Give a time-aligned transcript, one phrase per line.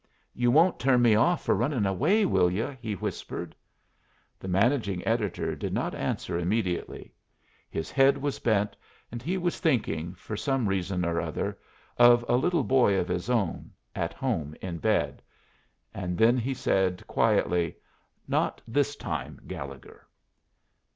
[0.33, 3.55] "You won't turn me off for running away, will you?" he whispered.
[4.39, 7.13] The managing editor did not answer immediately.
[7.69, 8.75] His head was bent,
[9.11, 11.55] and he was thinking, for some reason or other,
[11.97, 15.21] of a little boy of his own, at home in bed.
[15.93, 17.75] Then he said quietly,
[18.27, 20.07] "Not this time, Gallegher."